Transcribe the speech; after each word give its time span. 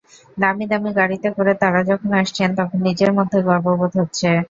দামি 0.37 0.65
দামি 0.67 0.91
গাড়িতে 0.99 1.27
করে 1.37 1.53
তারা 1.61 1.79
যখন 1.89 2.09
আসছেন, 2.21 2.49
তখন 2.59 2.77
নিজের 2.87 3.11
মধ্যে 3.17 3.37
গর্ববোধ 3.47 3.91
হচ্ছে। 4.01 4.29